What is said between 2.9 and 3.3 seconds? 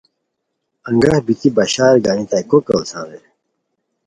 رے